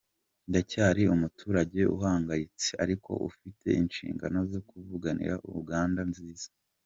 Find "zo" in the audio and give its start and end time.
4.51-4.59